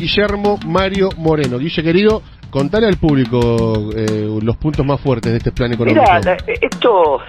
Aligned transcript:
Guillermo 0.00 0.58
Mario 0.66 1.10
Moreno. 1.18 1.58
Guille, 1.58 1.82
querido, 1.82 2.22
contale 2.50 2.86
al 2.86 2.96
público 2.96 3.90
eh, 3.94 4.28
los 4.42 4.56
puntos 4.56 4.84
más 4.84 5.00
fuertes 5.00 5.30
de 5.30 5.38
este 5.38 5.52
plan 5.52 5.72
económico. 5.72 6.02
Mira, 6.02 6.36
esto 6.46 7.20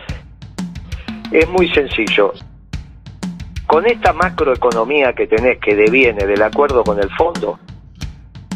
es 1.31 1.49
muy 1.49 1.67
sencillo. 1.73 2.33
Con 3.67 3.85
esta 3.85 4.13
macroeconomía 4.13 5.13
que 5.13 5.27
tenés 5.27 5.59
que 5.59 5.75
deviene 5.75 6.25
del 6.25 6.41
acuerdo 6.41 6.83
con 6.83 6.97
el 6.99 7.09
fondo, 7.17 7.59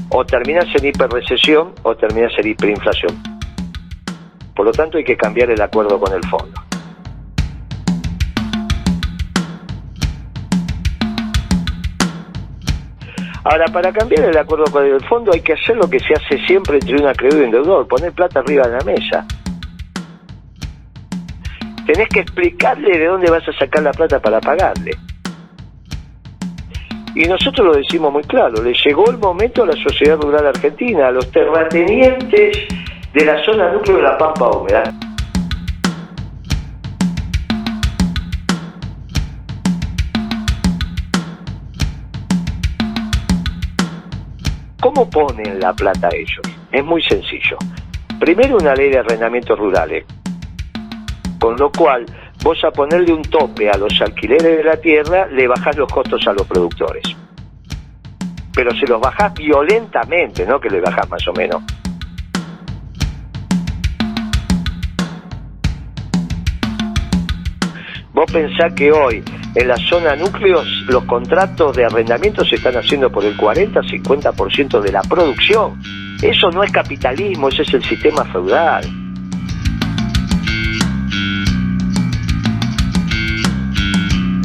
o 0.10 0.26
terminás 0.26 0.66
en 0.76 0.86
hiperrecesión 0.86 1.74
o 1.84 1.96
terminás 1.96 2.32
en 2.38 2.48
hiperinflación. 2.48 3.22
Por 4.56 4.66
lo 4.66 4.72
tanto, 4.72 4.98
hay 4.98 5.04
que 5.04 5.18
cambiar 5.18 5.50
el 5.52 5.62
acuerdo 5.62 6.00
con 6.00 6.14
el 6.14 6.26
fondo. 6.30 6.65
Ahora, 13.48 13.66
para 13.72 13.94
cambiar 13.94 14.26
el 14.26 14.38
acuerdo 14.40 14.66
con 14.72 14.84
el 14.84 15.00
fondo 15.06 15.32
hay 15.32 15.42
que 15.42 15.54
hacer 15.54 15.76
lo 15.78 15.88
que 15.88 16.00
se 16.00 16.16
hace 16.16 16.44
siempre 16.48 16.80
entre 16.80 16.96
un 16.96 17.06
acreedor 17.06 17.42
y 17.42 17.46
un 17.46 17.52
deudor, 17.52 17.88
poner 17.88 18.12
plata 18.12 18.40
arriba 18.40 18.68
de 18.68 18.78
la 18.78 18.84
mesa. 18.84 19.26
Tenés 21.86 22.10
que 22.10 22.22
explicarle 22.22 22.98
de 22.98 23.06
dónde 23.06 23.30
vas 23.30 23.48
a 23.48 23.54
sacar 23.54 23.84
la 23.84 23.92
plata 23.92 24.20
para 24.20 24.42
pagarle. 24.42 24.98
Y 27.14 27.26
nosotros 27.26 27.68
lo 27.68 27.74
decimos 27.74 28.12
muy 28.12 28.24
claro, 28.24 28.64
le 28.64 28.74
llegó 28.84 29.12
el 29.12 29.20
momento 29.20 29.62
a 29.62 29.68
la 29.68 29.76
sociedad 29.76 30.20
rural 30.20 30.48
argentina, 30.48 31.10
a 31.10 31.12
los 31.12 31.32
terratenientes 31.32 32.68
de 33.14 33.26
la 33.26 33.44
zona 33.46 33.72
núcleo 33.72 33.98
de 33.98 34.04
la 34.04 34.18
Pampa 34.18 34.50
Húmeda. 34.50 34.92
¿Cómo 44.86 45.10
ponen 45.10 45.60
la 45.60 45.74
plata 45.74 46.10
ellos? 46.14 46.42
Es 46.72 46.86
muy 46.86 47.02
sencillo. 47.02 47.58
Primero 48.20 48.58
una 48.58 48.76
ley 48.76 48.92
de 48.92 49.00
arrendamientos 49.00 49.58
rurales, 49.58 50.06
con 51.40 51.58
lo 51.58 51.72
cual 51.72 52.06
vos 52.44 52.64
a 52.64 52.70
ponerle 52.70 53.12
un 53.12 53.24
tope 53.24 53.68
a 53.68 53.78
los 53.80 54.00
alquileres 54.00 54.58
de 54.58 54.64
la 54.64 54.78
tierra, 54.78 55.26
le 55.26 55.48
bajás 55.48 55.76
los 55.76 55.92
costos 55.92 56.28
a 56.28 56.34
los 56.34 56.46
productores. 56.46 57.04
Pero 58.54 58.70
se 58.76 58.86
los 58.86 59.02
bajás 59.02 59.34
violentamente, 59.34 60.46
no 60.46 60.60
que 60.60 60.70
le 60.70 60.80
bajás 60.80 61.10
más 61.10 61.28
o 61.30 61.34
menos. 61.34 61.64
Vos 68.14 68.32
pensás 68.32 68.72
que 68.76 68.92
hoy 68.92 69.24
en 69.56 69.68
la 69.68 69.78
zona 69.78 70.16
núcleos 70.16 70.68
los 70.88 71.06
contratos 71.06 71.76
de 71.76 71.86
arrendamiento 71.86 72.44
se 72.44 72.56
están 72.56 72.76
haciendo 72.76 73.10
por 73.10 73.24
el 73.26 73.38
40-50% 73.38 74.82
de 74.82 74.92
la 74.92 75.02
producción. 75.02 75.82
Eso 76.22 76.50
no 76.52 76.64
es 76.64 76.72
capitalismo, 76.72 77.50
ese 77.50 77.64
es 77.64 77.74
el 77.74 77.84
sistema 77.84 78.26
feudal. 78.26 78.86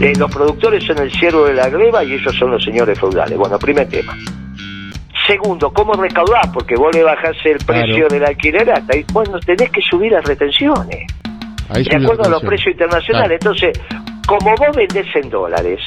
Eh, 0.00 0.14
los 0.16 0.30
productores 0.30 0.82
son 0.84 0.98
el 0.98 1.10
ciervo 1.12 1.44
de 1.44 1.54
la 1.54 1.68
gleba 1.68 2.02
y 2.02 2.14
ellos 2.14 2.34
son 2.34 2.52
los 2.52 2.64
señores 2.64 2.98
feudales. 2.98 3.36
Bueno, 3.36 3.58
primer 3.58 3.86
tema. 3.86 4.16
Segundo, 5.26 5.70
¿cómo 5.72 5.92
recaudar? 5.92 6.50
Porque 6.52 6.74
vos 6.74 6.94
le 6.94 7.02
bajás 7.02 7.36
el 7.44 7.58
precio 7.58 8.08
del 8.08 8.24
alquiler 8.24 8.70
hasta 8.70 8.96
ahí. 8.96 9.04
Bueno, 9.12 9.38
tenés 9.40 9.70
que 9.70 9.82
subir 9.82 10.12
las 10.12 10.24
retenciones. 10.24 11.06
de 11.68 11.96
acuerdo 11.96 12.24
a 12.24 12.28
los 12.30 12.42
precios 12.42 12.72
internacionales. 12.72 13.38
Entonces, 13.42 13.78
como 14.30 14.54
vos 14.54 14.76
vendés 14.76 15.08
en 15.16 15.28
dólares, 15.28 15.80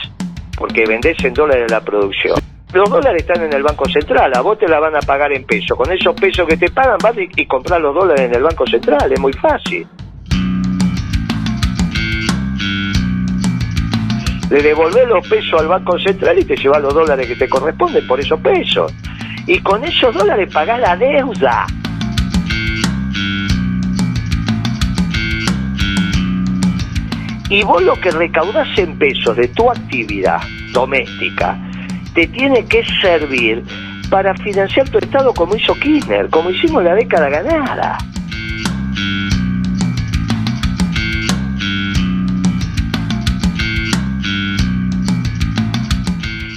porque 0.57 0.85
vendés 0.85 1.15
en 1.23 1.33
dólares 1.33 1.71
la 1.71 1.79
producción, 1.79 2.37
los 2.73 2.89
dólares 2.89 3.21
están 3.21 3.41
en 3.41 3.53
el 3.53 3.63
Banco 3.63 3.87
Central, 3.87 4.33
a 4.35 4.41
vos 4.41 4.59
te 4.59 4.67
la 4.67 4.81
van 4.81 4.93
a 4.97 4.99
pagar 4.99 5.31
en 5.31 5.45
pesos. 5.45 5.77
Con 5.77 5.89
esos 5.89 6.13
pesos 6.19 6.45
que 6.45 6.57
te 6.57 6.69
pagan, 6.69 6.97
vas 7.01 7.15
y, 7.17 7.29
y 7.41 7.45
comprar 7.45 7.79
los 7.79 7.95
dólares 7.95 8.25
en 8.25 8.35
el 8.35 8.43
Banco 8.43 8.67
Central, 8.67 9.09
es 9.13 9.19
muy 9.21 9.31
fácil. 9.31 9.87
le 14.49 14.61
devolver 14.61 15.07
los 15.07 15.25
pesos 15.27 15.61
al 15.61 15.69
Banco 15.69 15.97
Central 15.97 16.37
y 16.37 16.43
te 16.43 16.57
llevas 16.57 16.81
los 16.81 16.93
dólares 16.93 17.25
que 17.25 17.35
te 17.37 17.47
corresponden 17.47 18.05
por 18.05 18.19
esos 18.19 18.41
pesos. 18.41 18.93
Y 19.47 19.59
con 19.59 19.85
esos 19.85 20.13
dólares 20.13 20.53
pagás 20.53 20.81
la 20.81 20.97
deuda. 20.97 21.65
Y 27.49 27.63
vos 27.63 27.83
lo 27.83 27.99
que 27.99 28.11
recaudás 28.11 28.67
en 28.77 28.97
pesos 28.97 29.35
de 29.37 29.47
tu 29.49 29.69
actividad 29.69 30.41
doméstica, 30.71 31.57
te 32.13 32.27
tiene 32.27 32.65
que 32.65 32.83
servir 33.01 33.63
para 34.09 34.33
financiar 34.35 34.89
tu 34.89 34.97
Estado 34.97 35.33
como 35.33 35.55
hizo 35.55 35.73
Kirchner, 35.75 36.29
como 36.29 36.49
hicimos 36.49 36.83
la 36.83 36.95
década 36.95 37.29
ganada. 37.29 37.97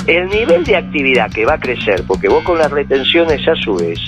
el 0.06 0.28
nivel 0.28 0.64
de 0.64 0.76
actividad 0.76 1.30
que 1.32 1.44
va 1.44 1.54
a 1.54 1.58
crecer, 1.58 2.04
porque 2.06 2.28
vos 2.28 2.44
con 2.44 2.58
las 2.58 2.70
retenciones 2.70 3.46
a 3.48 3.56
su 3.56 3.74
vez, 3.74 3.98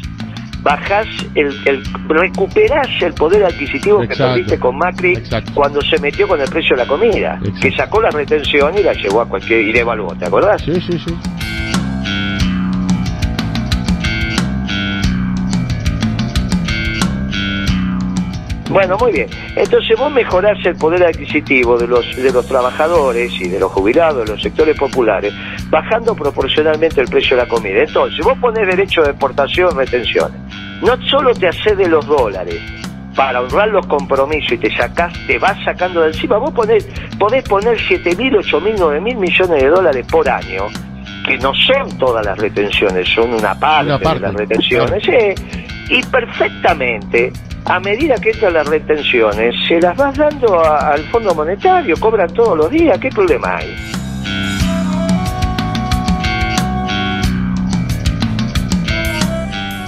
bajás, 0.68 1.06
el, 1.34 1.48
el 1.64 1.82
recuperás 2.08 2.88
el 3.00 3.14
poder 3.14 3.42
adquisitivo 3.42 4.00
que 4.00 4.14
perdiste 4.14 4.58
con 4.58 4.76
Macri 4.76 5.14
cuando 5.54 5.80
se 5.80 5.98
metió 5.98 6.28
con 6.28 6.38
el 6.38 6.48
precio 6.50 6.76
de 6.76 6.82
la 6.82 6.88
comida, 6.88 7.40
que 7.58 7.72
sacó 7.72 8.02
la 8.02 8.10
retención 8.10 8.76
y 8.76 8.82
la 8.82 8.92
llevó 8.92 9.22
a 9.22 9.26
cualquier, 9.26 9.62
y 9.62 9.72
devaluó, 9.72 10.14
¿te 10.14 10.26
acordás? 10.26 10.60
Sí, 10.60 10.74
sí, 10.74 10.98
sí. 10.98 11.16
Bueno, 18.70 18.98
muy 18.98 19.12
bien. 19.12 19.28
Entonces 19.56 19.98
vos 19.98 20.12
mejorás 20.12 20.58
el 20.66 20.76
poder 20.76 21.02
adquisitivo 21.04 21.78
de 21.78 21.86
los, 21.86 22.14
de 22.14 22.30
los 22.30 22.46
trabajadores 22.46 23.32
y 23.40 23.48
de 23.48 23.58
los 23.58 23.72
jubilados 23.72 24.26
de 24.26 24.32
los 24.32 24.42
sectores 24.42 24.76
populares, 24.76 25.32
bajando 25.70 26.14
proporcionalmente 26.14 27.00
el 27.00 27.08
precio 27.08 27.36
de 27.36 27.42
la 27.42 27.48
comida. 27.48 27.82
Entonces, 27.82 28.24
vos 28.24 28.38
ponés 28.38 28.66
derecho 28.66 29.02
de 29.02 29.10
exportación, 29.10 29.76
retenciones. 29.76 30.40
No 30.82 30.96
solo 31.08 31.34
te 31.34 31.48
haces 31.48 31.76
de 31.76 31.88
los 31.88 32.06
dólares 32.06 32.60
para 33.14 33.40
honrar 33.40 33.68
los 33.68 33.84
compromisos 33.86 34.52
y 34.52 34.58
te 34.58 34.76
sacás, 34.76 35.12
te 35.26 35.38
vas 35.38 35.56
sacando 35.64 36.02
de 36.02 36.08
encima, 36.08 36.38
vos 36.38 36.52
ponés, 36.52 36.88
podés 37.18 37.42
poner 37.48 37.76
7 37.76 38.14
mil, 38.14 38.36
8 38.36 38.60
mil, 38.60 38.74
9 38.78 39.00
mil 39.00 39.16
millones 39.16 39.60
de 39.60 39.68
dólares 39.68 40.06
por 40.08 40.28
año, 40.28 40.66
que 41.26 41.36
no 41.38 41.52
son 41.52 41.98
todas 41.98 42.24
las 42.24 42.38
retenciones, 42.38 43.08
son 43.08 43.34
una 43.34 43.58
parte, 43.58 43.98
de 43.98 44.20
las 44.20 44.34
retenciones, 44.34 45.02
y 45.90 46.02
perfectamente 46.04 47.32
a 47.64 47.80
medida 47.80 48.14
que 48.16 48.30
entran 48.30 48.54
las 48.54 48.68
retenciones, 48.68 49.52
se 49.66 49.80
las 49.80 49.96
vas 49.96 50.16
dando 50.16 50.64
al 50.64 51.02
Fondo 51.06 51.34
Monetario, 51.34 51.96
cobran 51.98 52.32
todos 52.32 52.56
los 52.56 52.70
días, 52.70 52.98
¿qué 53.00 53.08
problema 53.08 53.56
hay? 53.56 54.07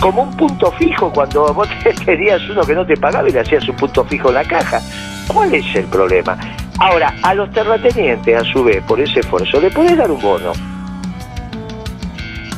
Como 0.00 0.22
un 0.22 0.36
punto 0.36 0.72
fijo 0.72 1.12
cuando 1.12 1.52
vos 1.52 1.68
tenías 2.04 2.40
uno 2.48 2.62
que 2.62 2.74
no 2.74 2.86
te 2.86 2.96
pagaba 2.96 3.28
y 3.28 3.32
le 3.32 3.40
hacías 3.40 3.68
un 3.68 3.76
punto 3.76 4.04
fijo 4.04 4.28
en 4.28 4.34
la 4.34 4.44
caja. 4.44 4.80
¿Cuál 5.28 5.54
es 5.54 5.76
el 5.76 5.84
problema? 5.84 6.38
Ahora, 6.78 7.14
a 7.22 7.34
los 7.34 7.50
terratenientes, 7.52 8.34
a 8.34 8.44
su 8.44 8.64
vez, 8.64 8.82
por 8.84 8.98
ese 9.00 9.20
esfuerzo, 9.20 9.60
le 9.60 9.70
podés 9.70 9.98
dar 9.98 10.10
un 10.10 10.20
bono 10.20 10.52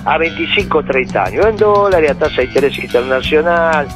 a 0.04 0.18
25 0.18 0.78
o 0.78 0.82
30 0.84 1.24
años, 1.24 1.46
en 1.46 1.56
dólares, 1.56 2.10
a 2.10 2.14
tasa 2.14 2.36
de 2.36 2.44
interés 2.44 2.78
internacional, 2.78 3.88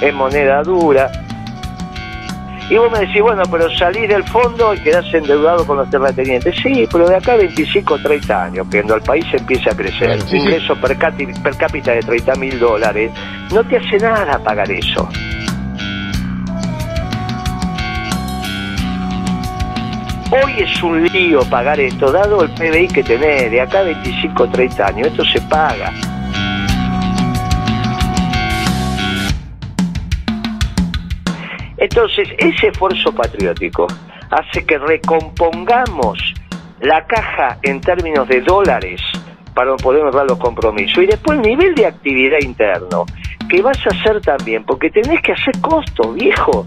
en 0.00 0.14
moneda 0.14 0.62
dura. 0.62 1.10
Y 2.68 2.76
vos 2.76 2.90
me 2.90 2.98
decís, 2.98 3.22
bueno, 3.22 3.42
pero 3.48 3.70
salís 3.76 4.08
del 4.08 4.24
fondo 4.24 4.74
y 4.74 4.80
quedás 4.80 5.06
endeudado 5.14 5.64
con 5.64 5.76
los 5.76 5.88
terratenientes. 5.88 6.56
Sí, 6.60 6.86
pero 6.90 7.08
de 7.08 7.14
acá 7.14 7.34
a 7.34 7.36
25 7.36 7.94
o 7.94 7.98
30 7.98 8.44
años, 8.44 8.66
cuando 8.68 8.96
el 8.96 9.02
país 9.02 9.24
empiece 9.32 9.70
a 9.70 9.76
crecer, 9.76 10.18
un 10.20 10.36
ingreso 10.36 10.74
per, 10.74 10.96
per 10.98 11.56
cápita 11.56 11.92
de 11.92 12.00
30 12.00 12.34
mil 12.34 12.58
dólares, 12.58 13.12
no 13.52 13.62
te 13.62 13.76
hace 13.76 13.98
nada 13.98 14.38
pagar 14.40 14.68
eso. 14.72 15.08
Hoy 20.32 20.54
es 20.58 20.82
un 20.82 21.04
lío 21.04 21.40
pagar 21.48 21.78
esto, 21.78 22.10
dado 22.10 22.42
el 22.42 22.50
PBI 22.50 22.88
que 22.88 23.04
tenés, 23.04 23.48
de 23.48 23.60
acá 23.60 23.78
a 23.78 23.84
25 23.84 24.42
o 24.42 24.48
30 24.48 24.86
años, 24.86 25.06
esto 25.06 25.24
se 25.24 25.40
paga. 25.42 25.92
Entonces, 31.96 32.28
ese 32.36 32.68
esfuerzo 32.68 33.10
patriótico 33.10 33.86
hace 34.30 34.66
que 34.66 34.76
recompongamos 34.76 36.34
la 36.80 37.02
caja 37.06 37.56
en 37.62 37.80
términos 37.80 38.28
de 38.28 38.42
dólares 38.42 39.00
para 39.54 39.74
poder 39.76 40.04
honrar 40.04 40.26
los 40.26 40.38
compromisos. 40.38 41.02
Y 41.02 41.06
después 41.06 41.38
el 41.38 41.46
nivel 41.46 41.74
de 41.74 41.86
actividad 41.86 42.36
interno, 42.42 43.06
que 43.48 43.62
vas 43.62 43.78
a 43.86 43.98
hacer 43.98 44.20
también, 44.20 44.62
porque 44.64 44.90
tenés 44.90 45.22
que 45.22 45.32
hacer 45.32 45.58
costo, 45.62 46.12
viejo. 46.12 46.66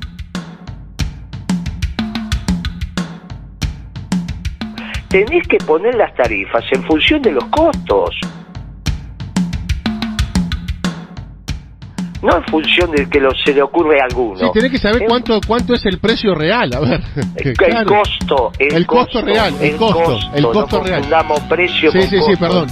tenés 5.09 5.47
que 5.47 5.57
poner 5.57 5.95
las 5.95 6.13
tarifas 6.15 6.63
en 6.71 6.83
función 6.83 7.21
de 7.21 7.31
los 7.31 7.45
costos. 7.45 8.15
No 12.21 12.36
en 12.36 12.44
función 12.45 12.92
de 12.92 13.07
que 13.10 13.19
lo, 13.19 13.31
se 13.31 13.54
le 13.54 13.62
ocurre 13.62 14.01
a 14.01 14.06
alguno. 14.06 14.38
Sí, 14.38 14.45
tenés 14.54 14.71
que 14.71 14.77
saber 14.77 15.04
cuánto 15.07 15.39
cuánto 15.45 15.74
es 15.74 15.86
el 15.86 16.00
precio 16.00 16.36
real, 16.36 16.74
a 16.74 16.80
ver. 16.80 17.01
El, 17.36 17.56
costo, 17.86 18.51
el, 18.60 18.86
costo, 18.86 19.21
real, 19.21 19.54
el, 19.62 19.75
costo, 19.77 20.19
el 20.33 20.44
costo 20.44 20.77
no 20.80 20.83
real. 20.83 21.04
precio 21.48 21.92
sí, 21.92 22.00
con 22.00 22.07
sí, 22.07 22.18
costo, 22.18 22.31
sí, 22.31 22.38
perdón, 22.38 22.69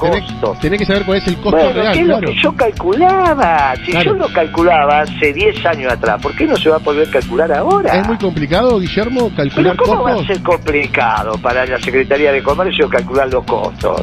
tenés, 0.61 0.79
que 0.79 0.85
saber 0.85 1.05
cuál 1.05 1.17
es 1.19 1.27
el 1.27 1.35
costo 1.35 1.51
bueno, 1.57 1.73
real, 1.73 1.93
¿qué 1.93 2.01
es 2.01 2.07
lo 2.07 2.19
que 2.19 2.35
yo 2.35 2.55
calculaba? 2.55 3.73
Si 3.85 3.91
yo 4.03 4.13
lo 4.13 4.27
calculaba 4.33 5.01
hace 5.01 5.33
10 5.33 5.65
años 5.65 5.93
atrás, 5.93 6.21
¿por 6.21 6.35
qué 6.35 6.45
no 6.45 6.55
se 6.57 6.69
va 6.69 6.77
a 6.77 6.79
poder 6.79 7.09
calcular 7.09 7.51
ahora? 7.51 7.95
¿Es 7.95 8.07
muy 8.07 8.17
complicado, 8.17 8.79
Guillermo, 8.79 9.31
calcular 9.35 9.75
¿Pero 9.75 9.85
cómo 9.85 10.03
costos? 10.03 10.17
va 10.17 10.23
a 10.23 10.27
ser 10.27 10.43
complicado 10.43 11.31
para 11.41 11.65
la 11.65 11.79
Secretaría 11.79 12.31
de 12.31 12.43
Comercio 12.43 12.89
calcular 12.89 13.31
los 13.31 13.45
costos? 13.45 14.01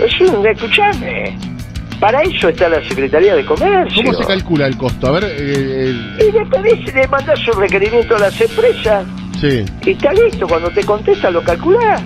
Pues, 0.00 0.56
escuchame. 0.56 1.36
Para 2.00 2.22
eso 2.22 2.48
está 2.48 2.70
la 2.70 2.82
Secretaría 2.88 3.34
de 3.36 3.44
Comercio. 3.44 4.02
¿Cómo 4.04 4.16
se 4.16 4.24
calcula 4.26 4.66
el 4.66 4.76
costo? 4.78 5.08
A 5.08 5.10
ver. 5.20 5.24
Eh, 5.28 5.94
Y 6.18 6.32
le 6.32 6.46
pedís, 6.46 6.94
le 6.94 7.06
mandás 7.08 7.46
un 7.48 7.60
requerimiento 7.60 8.16
a 8.16 8.20
las 8.20 8.40
empresas. 8.40 9.04
Sí. 9.38 9.66
Y 9.84 9.90
está 9.90 10.12
listo. 10.14 10.48
Cuando 10.48 10.70
te 10.70 10.82
contesta, 10.84 11.30
lo 11.30 11.42
calculás. 11.42 12.02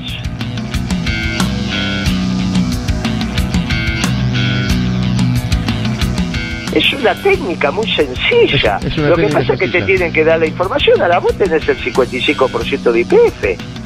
Es 6.75 6.93
una 6.95 7.15
técnica 7.23 7.71
muy 7.71 7.89
sencilla. 7.93 8.81
lo 8.97 9.15
que 9.15 9.29
pasa 9.29 9.53
es 9.53 9.61
que 9.61 9.69
te 9.69 9.83
tienen 9.83 10.13
que 10.13 10.25
dar 10.25 10.41
la 10.41 10.47
información. 10.47 11.01
A 11.01 11.07
la 11.07 11.21
vos 11.21 11.33
tenés 11.39 11.69
el 11.69 11.79
55% 11.79 12.91
de 12.91 13.01
IPF. 13.01 13.84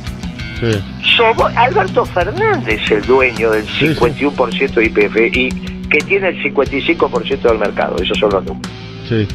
Somos, 1.16 1.54
Alberto 1.56 2.04
Fernández 2.04 2.80
es 2.82 2.90
el 2.90 3.02
dueño 3.06 3.50
del 3.50 3.66
51% 3.66 4.74
de 4.74 4.84
IPF 4.86 5.36
y 5.36 5.48
que 5.88 5.98
tiene 5.98 6.28
el 6.28 6.42
55% 6.42 7.42
del 7.42 7.58
mercado. 7.58 7.96
Esos 8.02 8.18
son 8.18 8.30
los 8.30 8.44
números. 8.44 8.72
Sí. 9.08 9.26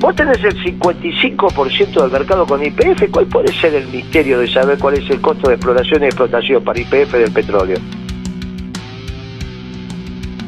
Vos 0.00 0.16
tenés 0.16 0.42
el 0.42 0.56
55% 0.80 2.02
del 2.02 2.10
mercado 2.10 2.46
con 2.46 2.64
IPF. 2.64 3.10
¿Cuál 3.10 3.26
puede 3.26 3.52
ser 3.52 3.74
el 3.74 3.86
misterio 3.88 4.38
de 4.38 4.48
saber 4.48 4.78
cuál 4.78 4.94
es 4.94 5.08
el 5.10 5.20
costo 5.20 5.48
de 5.48 5.54
exploración 5.54 6.02
y 6.02 6.06
explotación 6.06 6.64
para 6.64 6.80
IPF 6.80 7.12
del 7.12 7.32
petróleo? 7.32 7.78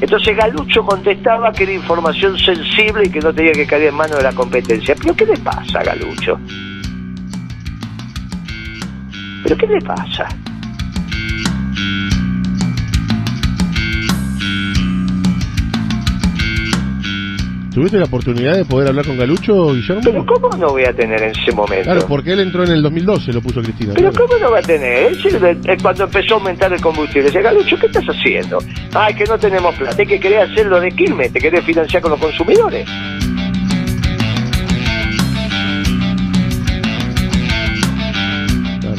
Entonces 0.00 0.36
Galucho 0.36 0.84
contestaba 0.84 1.52
que 1.52 1.62
era 1.64 1.72
información 1.72 2.38
sensible 2.38 3.04
y 3.06 3.10
que 3.10 3.20
no 3.20 3.32
tenía 3.32 3.52
que 3.52 3.66
caer 3.66 3.84
en 3.84 3.94
manos 3.94 4.18
de 4.18 4.22
la 4.24 4.32
competencia. 4.32 4.94
¿Pero 4.94 5.14
qué 5.14 5.26
le 5.26 5.36
pasa 5.38 5.80
a 5.80 5.84
Galucho? 5.84 6.38
¿Pero 9.46 9.58
qué 9.58 9.66
le 9.68 9.80
pasa? 9.80 10.26
¿Tuviste 17.72 17.98
la 17.98 18.06
oportunidad 18.06 18.56
de 18.56 18.64
poder 18.64 18.88
hablar 18.88 19.06
con 19.06 19.16
Galucho, 19.16 19.72
Guillermo? 19.72 20.00
Pero 20.02 20.26
¿cómo 20.26 20.48
no 20.56 20.70
voy 20.70 20.84
a 20.84 20.92
tener 20.92 21.22
en 21.22 21.30
ese 21.30 21.52
momento? 21.52 21.84
Claro, 21.84 22.06
porque 22.08 22.32
él 22.32 22.40
entró 22.40 22.64
en 22.64 22.72
el 22.72 22.82
2012, 22.82 23.32
lo 23.34 23.40
puso 23.40 23.62
Cristina. 23.62 23.92
Pero 23.94 24.10
¿cómo 24.12 24.36
no 24.38 24.50
va 24.50 24.58
a 24.58 24.62
tener? 24.62 25.12
Él, 25.12 25.78
cuando 25.80 26.04
empezó 26.04 26.34
a 26.34 26.38
aumentar 26.38 26.72
el 26.72 26.80
combustible, 26.80 27.24
decía, 27.24 27.42
Galucho, 27.42 27.78
¿qué 27.78 27.86
estás 27.86 28.06
haciendo? 28.06 28.58
Ay, 28.94 29.14
que 29.14 29.26
no 29.26 29.38
tenemos 29.38 29.72
plata, 29.76 30.02
es 30.02 30.08
que 30.08 30.18
querés 30.18 30.50
hacerlo 30.50 30.80
de 30.80 30.90
Quilmes, 30.90 31.32
te 31.32 31.38
querés 31.38 31.64
financiar 31.64 32.02
con 32.02 32.10
los 32.10 32.18
consumidores. 32.18 32.88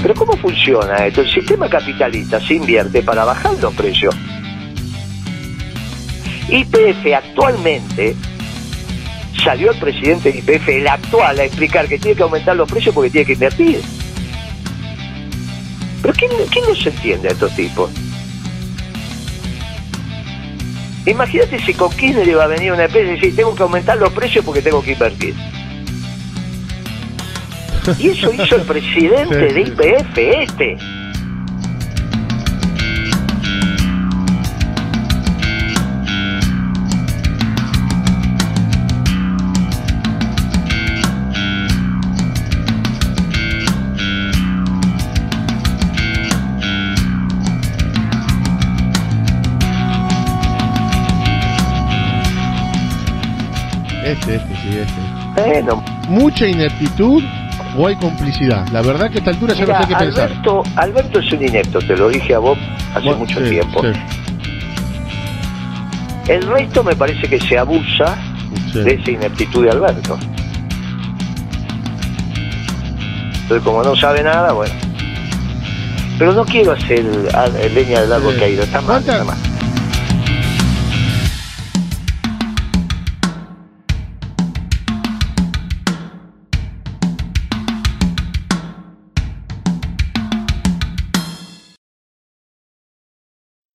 Pero 0.07 0.19
¿cómo 0.19 0.37
funciona 0.37 1.05
esto? 1.05 1.19
El 1.19 1.29
sistema 1.29 1.67
capitalista 1.67 2.39
se 2.39 2.53
invierte 2.53 3.01
para 3.01 3.25
bajar 3.25 3.55
los 3.59 3.73
precios. 3.73 4.15
IPF 6.47 7.13
actualmente 7.13 8.15
salió 9.43 9.69
el 9.69 9.77
presidente 9.77 10.31
de 10.31 10.39
IPF, 10.39 10.69
el 10.69 10.87
actual, 10.87 11.37
a 11.37 11.43
explicar 11.43 11.89
que 11.89 11.99
tiene 11.99 12.15
que 12.15 12.23
aumentar 12.23 12.55
los 12.55 12.71
precios 12.71 12.95
porque 12.95 13.09
tiene 13.09 13.25
que 13.25 13.33
invertir. 13.33 13.81
Pero 16.01 16.13
¿quién, 16.13 16.31
quién 16.51 16.65
no 16.69 16.73
se 16.73 16.87
entiende 16.87 17.27
a 17.27 17.31
estos 17.33 17.53
tipos? 17.53 17.91
Imagínate 21.05 21.59
si 21.59 21.73
con 21.73 21.91
Kirchner 21.91 22.29
iba 22.29 22.45
a 22.45 22.47
venir 22.47 22.71
una 22.71 22.85
empresa 22.85 23.11
y 23.11 23.15
decir, 23.15 23.35
tengo 23.35 23.53
que 23.53 23.63
aumentar 23.63 23.97
los 23.97 24.13
precios 24.13 24.45
porque 24.45 24.61
tengo 24.61 24.81
que 24.81 24.93
invertir. 24.93 25.35
Y 27.99 28.09
eso 28.09 28.33
hizo 28.33 28.55
el 28.57 28.63
presidente 28.63 29.53
de 29.53 29.61
IPF, 29.61 30.17
este. 30.17 30.77
Este, 54.03 54.35
este, 54.35 54.55
sí, 54.57 54.77
este. 54.77 55.41
Bueno. 55.41 55.83
Mucha 56.09 56.47
ineptitud 56.47 57.23
o 57.77 57.87
hay 57.87 57.95
complicidad. 57.95 58.67
La 58.69 58.81
verdad 58.81 59.09
que 59.09 59.17
a 59.17 59.19
esta 59.19 59.31
altura 59.31 59.53
ya 59.53 59.65
no 59.65 59.81
sé 59.81 59.87
qué 59.87 59.95
Alberto, 59.95 60.63
pensar. 60.63 60.83
Alberto 60.83 61.19
es 61.19 61.31
un 61.31 61.43
inepto, 61.43 61.79
te 61.79 61.95
lo 61.95 62.09
dije 62.09 62.33
a 62.33 62.39
vos 62.39 62.57
hace 62.95 63.13
mucho 63.13 63.41
tiempo. 63.43 63.81
El 66.27 66.41
resto 66.41 66.83
me 66.83 66.95
parece 66.95 67.29
que 67.29 67.39
se 67.39 67.57
abusa 67.57 68.17
de 68.73 68.95
esa 68.95 69.11
ineptitud 69.11 69.63
de 69.63 69.71
Alberto. 69.71 70.17
Entonces, 73.43 73.63
como 73.63 73.81
no 73.83 73.95
sabe 73.95 74.23
nada, 74.23 74.51
bueno. 74.51 74.73
Pero 76.17 76.33
no 76.33 76.43
quiero 76.43 76.73
hacer 76.73 77.05
leña 77.73 78.01
del 78.01 78.11
árbol 78.11 78.35
caído, 78.37 78.63
está 78.63 78.81
mal, 78.81 78.99
está 78.99 79.23
mal. 79.23 79.37